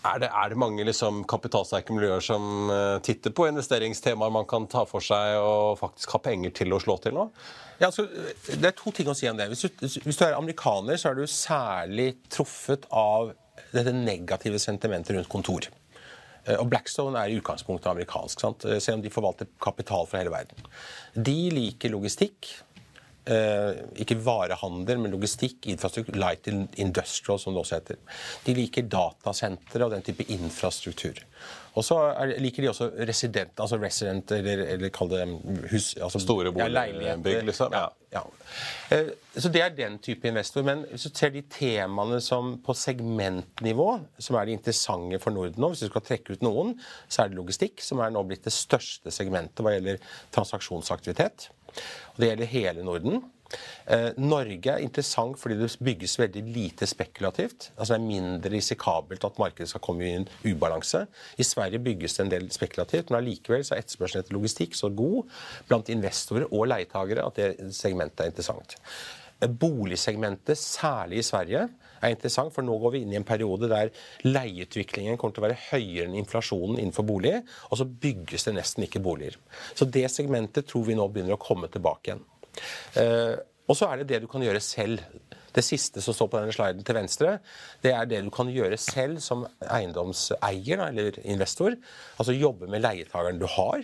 Er 0.00 0.20
det, 0.22 0.30
er 0.32 0.48
det 0.48 0.56
mange 0.56 0.84
liksom, 0.88 1.24
kapitalsterke 1.28 1.92
miljøer 1.92 2.22
som 2.24 2.70
eh, 2.72 2.98
titter 3.04 3.34
på 3.36 3.44
investeringstemaer 3.50 4.32
man 4.32 4.46
kan 4.48 4.64
ta 4.70 4.86
for 4.88 5.04
seg 5.04 5.36
og 5.36 5.76
faktisk 5.80 6.14
ha 6.16 6.20
penger 6.24 6.54
til 6.56 6.72
å 6.72 6.78
slå 6.80 6.96
til 7.04 7.18
nå? 7.18 7.26
Ja, 7.82 7.90
altså, 7.90 8.06
det 8.48 8.64
er 8.70 8.76
to 8.78 8.92
ting 8.96 9.10
å 9.12 9.16
si 9.16 9.28
om 9.28 9.36
det. 9.36 9.50
Hvis 9.52 9.66
du, 9.66 9.84
hvis 10.06 10.16
du 10.16 10.24
er 10.24 10.38
amerikaner, 10.38 10.96
så 11.00 11.10
er 11.10 11.20
du 11.20 11.26
særlig 11.28 12.14
truffet 12.32 12.88
av 12.88 13.34
dette 13.74 13.92
negative 13.92 14.60
sentimentet 14.60 15.18
rundt 15.18 15.28
kontor. 15.32 15.68
Eh, 16.46 16.56
Og 16.56 16.64
Blackstone 16.72 17.20
er 17.20 17.34
i 17.34 17.36
utgangspunktet 17.42 17.92
amerikansk, 17.92 18.40
sant? 18.40 18.64
Selv 18.80 19.02
om 19.02 19.04
de 19.04 19.12
forvalter 19.12 19.52
kapital 19.60 20.08
fra 20.08 20.24
hele 20.24 20.32
verden. 20.32 20.64
De 21.12 21.36
liker 21.52 21.92
logistikk. 21.92 22.54
Eh, 23.30 23.76
ikke 24.02 24.16
varehandel, 24.24 24.98
men 24.98 25.12
logistikk, 25.14 25.68
infrastruktur, 25.70 26.16
light 26.18 26.48
industrial, 26.50 27.38
som 27.38 27.54
det 27.54 27.62
også 27.62 27.78
heter. 27.78 28.00
De 28.46 28.54
liker 28.56 28.88
datasentre 28.90 29.86
og 29.86 29.94
den 29.94 30.02
type 30.06 30.26
infrastruktur. 30.34 31.20
Og 31.78 31.84
så 31.86 31.96
er, 32.08 32.32
liker 32.42 32.64
de 32.64 32.70
også 32.72 32.88
resident, 33.06 33.52
altså 33.62 33.78
resident, 33.78 34.32
eller, 34.34 34.64
eller 34.74 34.90
kall 34.94 35.12
det 35.12 35.22
hus... 35.70 35.92
Altså, 36.02 36.18
Store 36.18 36.50
ja, 36.50 36.86
liksom? 37.46 37.70
Ja. 37.76 37.84
ja. 38.16 38.24
Eh, 38.90 39.12
Så 39.38 39.52
det 39.54 39.62
er 39.62 39.76
den 39.76 40.00
type 40.02 40.26
investor. 40.26 40.66
Men 40.66 40.82
hvis 40.90 41.06
du 41.06 41.14
ser 41.14 41.30
de 41.30 41.44
temaene 41.46 42.18
som 42.24 42.56
på 42.66 42.74
segmentnivå, 42.74 43.88
som 44.18 44.40
er 44.40 44.50
de 44.50 44.58
interessante 44.58 45.22
for 45.22 45.30
Norden 45.36 45.62
nå, 45.62 45.70
hvis 45.70 45.84
du 45.84 45.92
skal 45.92 46.02
trekke 46.08 46.34
ut 46.34 46.42
noen, 46.42 46.74
så 47.06 47.22
er 47.22 47.30
det 47.30 47.38
logistikk, 47.38 47.78
som 47.86 48.02
er 48.02 48.10
nå 48.10 48.24
blitt 48.26 48.48
det 48.48 48.56
største 48.56 49.14
segmentet 49.14 49.62
hva 49.62 49.76
gjelder 49.76 50.02
transaksjonsaktivitet. 50.34 51.52
Og 52.14 52.22
det 52.22 52.32
gjelder 52.32 52.54
hele 52.54 52.86
Norden. 52.86 53.22
Eh, 53.90 54.10
Norge 54.22 54.70
er 54.70 54.84
interessant 54.84 55.38
fordi 55.40 55.56
det 55.58 55.70
bygges 55.82 56.16
veldig 56.20 56.42
lite 56.54 56.86
spekulativt. 56.86 57.70
Altså 57.76 57.94
Det 57.94 58.00
er 58.00 58.06
mindre 58.06 58.52
risikabelt 58.52 59.24
at 59.26 59.38
markedet 59.42 59.68
skal 59.72 59.82
komme 59.84 60.06
i 60.06 60.12
en 60.20 60.28
ubalanse. 60.44 61.06
I 61.38 61.46
Sverige 61.46 61.82
bygges 61.82 62.16
det 62.16 62.24
en 62.24 62.34
del 62.34 62.50
spekulativt, 62.54 63.10
men 63.10 63.20
allikevel 63.22 63.64
er 63.64 63.82
etterspørselen 63.82 64.24
etter 64.24 64.36
logistikk 64.36 64.76
så 64.78 64.92
god 64.94 65.24
blant 65.68 65.90
investorer 65.90 66.46
og 66.50 66.68
leietagere 66.70 67.26
at 67.26 67.40
det 67.40 67.74
segmentet 67.74 68.24
er 68.24 68.30
interessant. 68.30 68.76
Boligsegmentet, 69.40 70.58
særlig 70.58 71.22
i 71.22 71.26
Sverige, 71.26 71.68
er 72.00 72.14
interessant, 72.14 72.52
for 72.54 72.64
nå 72.64 72.76
går 72.80 72.94
vi 72.94 73.02
inn 73.04 73.12
i 73.14 73.18
en 73.18 73.26
periode 73.28 73.68
der 73.70 73.92
leieutviklingen 74.26 75.18
kommer 75.20 75.36
til 75.36 75.44
å 75.44 75.46
være 75.48 75.60
høyere 75.70 76.08
enn 76.08 76.18
inflasjonen 76.20 76.78
innenfor 76.80 77.06
bolig, 77.08 77.36
og 77.68 77.80
så 77.80 77.88
bygges 77.88 78.48
det 78.48 78.56
nesten 78.56 78.86
ikke 78.86 79.02
boliger. 79.04 79.36
Så 79.76 79.88
det 79.88 80.06
segmentet 80.12 80.68
tror 80.70 80.86
vi 80.88 80.96
nå 80.98 81.08
begynner 81.12 81.36
å 81.36 81.42
komme 81.42 81.70
tilbake 81.72 82.12
igjen. 82.12 82.24
Eh, 83.00 83.36
og 83.70 83.76
så 83.78 83.86
er 83.86 84.00
det 84.00 84.10
det 84.10 84.24
du 84.24 84.30
kan 84.30 84.42
gjøre 84.42 84.62
selv. 84.64 85.04
Det 85.54 85.62
siste 85.66 86.02
som 86.02 86.14
står 86.14 86.28
på 86.30 86.38
denne 86.38 86.54
sliden 86.54 86.84
til 86.86 86.96
venstre, 86.96 87.36
det 87.82 87.92
er 87.94 88.08
det 88.10 88.20
du 88.26 88.30
kan 88.34 88.50
gjøre 88.50 88.78
selv 88.78 89.18
som 89.22 89.44
eiendomseier 89.66 90.84
eller 90.88 91.18
investor. 91.24 91.74
Altså 92.18 92.36
jobbe 92.36 92.70
med 92.70 92.84
leietageren 92.84 93.40
du 93.40 93.46
har. 93.50 93.82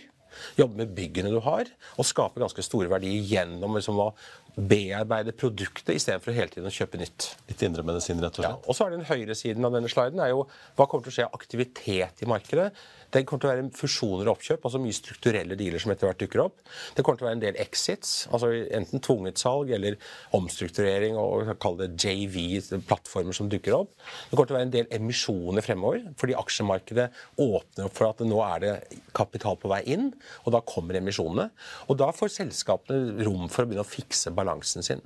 Jobbe 0.57 0.77
med 0.83 0.95
byggene 0.97 1.31
du 1.33 1.39
har, 1.45 1.69
og 1.97 2.05
skape 2.07 2.41
ganske 2.43 2.63
store 2.65 2.89
verdier 2.91 3.23
gjennom 3.27 3.75
liksom, 3.77 3.99
å 3.99 4.11
bearbeide 4.57 5.35
produktet 5.37 5.93
istedenfor 5.99 6.33
hele 6.33 6.49
tiden 6.49 6.65
å 6.69 6.73
kjøpe 6.73 6.97
nytt. 6.97 7.27
Litt 7.49 7.61
indremedisin, 7.67 8.17
rett 8.23 8.39
og 8.39 8.45
Ja, 8.45 8.53
slett. 8.55 8.65
og 8.69 8.75
så 8.77 8.87
er 8.87 8.95
den 8.95 9.05
høyre 9.05 9.35
siden 9.37 9.65
av 9.67 9.75
denne 9.75 9.91
sliden 9.91 10.19
er 10.23 10.31
jo 10.33 10.47
hva 10.77 10.87
kommer 10.89 11.05
til 11.05 11.13
å 11.13 11.17
skje 11.19 11.27
av 11.27 11.37
aktivitet 11.37 12.23
i 12.25 12.29
markedet. 12.29 12.71
Det 13.13 13.23
kommer 13.27 13.43
til 13.43 13.49
å 13.49 13.53
være 13.53 13.67
fusjoner 13.77 14.27
og 14.27 14.35
oppkjøp, 14.35 14.65
altså 14.67 14.81
mye 14.83 14.95
strukturelle 14.95 15.55
dealer 15.59 15.79
som 15.81 15.93
etter 15.93 16.09
hvert 16.09 16.19
dukker 16.19 16.41
opp. 16.43 16.57
Det 16.95 17.05
kommer 17.05 17.19
til 17.19 17.25
å 17.25 17.29
være 17.29 17.37
en 17.37 17.43
del 17.45 17.59
exits, 17.63 18.11
altså 18.33 18.49
enten 18.51 19.03
tvunget 19.03 19.39
salg 19.39 19.71
eller 19.77 19.95
omstrukturering 20.35 21.15
og 21.21 21.53
kall 21.63 21.79
det 21.79 21.93
JV-plattformer 22.03 23.37
som 23.37 23.47
dukker 23.51 23.77
opp. 23.77 23.93
Det 24.27 24.35
kommer 24.35 24.51
til 24.51 24.57
å 24.57 24.59
være 24.59 24.67
en 24.67 24.75
del 24.75 24.91
emisjoner 24.99 25.65
fremover, 25.65 26.03
fordi 26.19 26.35
aksjemarkedet 26.41 27.07
åpner 27.47 27.87
opp 27.87 27.97
for 27.97 28.09
at 28.09 28.25
nå 28.27 28.43
er 28.49 28.65
det 28.65 28.75
kapital 29.17 29.59
på 29.61 29.71
vei 29.71 29.81
inn, 29.95 30.09
og 30.43 30.55
da 30.57 30.63
kommer 30.67 30.99
emisjonene. 30.99 31.49
Og 31.87 31.99
da 32.01 32.11
får 32.15 32.35
selskapene 32.41 33.23
rom 33.27 33.47
for 33.47 33.63
å 33.63 33.69
begynne 33.69 33.87
å 33.87 33.87
fikse 33.87 34.35
balansen 34.35 34.85
sin. 34.85 35.03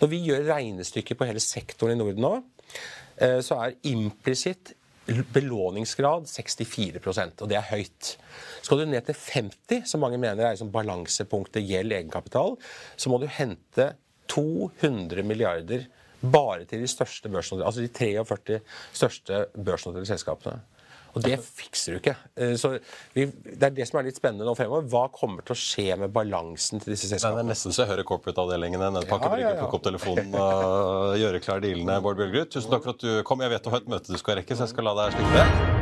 Når 0.00 0.12
vi 0.12 0.24
gjør 0.30 0.48
regnestykker 0.54 1.18
på 1.18 1.28
hele 1.28 1.42
sektoren 1.42 1.96
i 1.96 2.00
Norden 2.00 2.24
nå, 2.24 2.36
eh, 3.20 3.40
så 3.44 3.60
er 3.60 3.76
implisitt 3.92 4.74
belåningsgrad 5.06 6.28
64% 6.30 7.42
og 7.42 7.50
det 7.50 7.58
er 7.58 7.70
høyt. 7.72 8.12
Skal 8.62 8.82
du 8.82 8.86
ned 8.86 9.02
til 9.06 9.18
50 9.18 9.88
som 9.90 10.02
mange 10.04 10.20
mener 10.20 10.44
er 10.44 10.54
liksom 10.54 10.70
balansepunktet 10.74 11.66
gjeld 11.66 11.94
egenkapital, 11.96 12.56
så 12.96 13.10
må 13.10 13.18
du 13.18 13.26
hente 13.30 13.92
200 14.32 15.26
milliarder 15.26 15.88
bare 16.22 16.64
til 16.70 16.84
de 16.84 16.90
største 16.90 17.28
børsnoterte, 17.28 17.66
altså 17.66 17.82
de 17.82 17.90
43 17.90 18.60
største 18.94 19.46
børsnoterte 19.58 20.06
selskapene. 20.12 20.60
Og 21.12 21.20
det 21.26 21.36
fikser 21.44 21.92
du 21.92 21.98
ikke. 22.00 22.14
Eh, 22.40 22.54
Så 22.56 22.70
vi, 23.12 23.26
Det 23.26 23.62
er 23.68 23.74
det 23.76 23.86
som 23.88 23.98
er 24.00 24.06
litt 24.08 24.16
spennende 24.16 24.46
nå 24.48 24.54
fremover. 24.56 24.86
Hva 24.88 25.04
kommer 25.12 25.44
til 25.44 25.52
å 25.52 25.58
skje 25.60 25.98
med 26.00 26.12
balansen 26.14 26.80
til 26.80 26.94
disse 26.94 27.10
selskapene? 27.10 27.42
det 27.42 27.44
er 27.44 27.50
nesten 27.52 27.72
så 27.76 27.84
jeg 27.84 27.92
hører 27.92 28.08
corporate-avdelingene 28.08 28.90
på 29.04 29.06
Ja, 29.06 29.18
Aker 29.20 29.28
Brygge 29.28 29.44
ja, 29.44 29.52
ja. 29.54 29.60
plukke 29.60 29.80
opp 29.80 29.86
telefonen 29.90 30.34
og 30.40 31.18
gjøre 31.20 31.42
klar 31.44 31.60
dealene. 31.60 32.00
Bård 32.00 32.16
Bjørgerud, 32.22 32.48
tusen 32.56 32.70
takk 32.72 32.84
for 32.88 32.96
at 32.96 33.04
du 33.04 33.22
kom. 33.28 33.44
Jeg 33.44 33.50
vet 33.56 33.62
du 33.64 33.70
har 33.74 33.84
et 33.84 33.88
møte 33.96 34.12
du 34.12 34.18
skal 34.20 34.40
rekke, 34.40 34.56
så 34.56 34.64
jeg 34.66 34.72
skal 34.76 34.88
la 34.88 34.96
deg 35.02 35.16
slippe 35.18 35.38
det. 35.40 35.81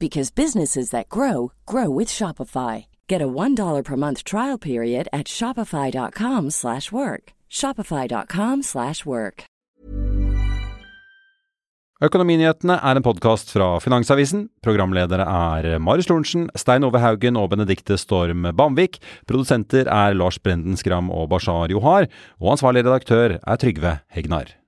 because 0.00 0.30
businesses 0.30 0.90
that 0.90 1.08
grow 1.08 1.52
grow 1.66 1.88
with 1.90 2.08
Shopify. 2.08 2.86
Get 3.06 3.22
a 3.22 3.28
$1 3.28 3.84
per 3.84 3.96
month 3.96 4.24
trial 4.24 4.58
period 4.58 5.06
at 5.12 5.28
shopify.com/work. 5.28 6.50
slash 6.50 6.90
work. 6.90 7.32
shopify.com/work. 7.48 8.64
slash 8.64 9.06
work. 9.06 9.50
Økonominyhetene 12.00 12.78
er 12.80 12.96
en 12.96 13.04
podkast 13.04 13.50
fra 13.52 13.74
Finansavisen. 13.84 14.46
Programledere 14.64 15.26
er 15.28 15.74
Marius 15.84 16.08
Lorentzen, 16.08 16.46
Stein 16.56 16.86
Ove 16.88 17.02
Haugen 17.02 17.36
og 17.36 17.50
Benedikte 17.52 17.98
Storm 18.00 18.48
Bamvik. 18.56 18.96
Produsenter 19.28 19.84
er 19.84 20.16
Lars 20.16 20.40
Brenden 20.40 20.80
Skram 20.80 21.12
og 21.12 21.28
Bashar 21.28 21.68
Johar. 21.68 22.08
Og 22.40 22.54
ansvarlig 22.56 22.86
redaktør 22.86 23.36
er 23.36 23.60
Trygve 23.60 23.98
Hegnar. 24.16 24.59